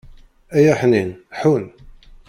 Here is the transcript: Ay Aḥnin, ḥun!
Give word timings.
Ay 0.55 0.65
Aḥnin, 0.73 1.11
ḥun! 1.39 1.65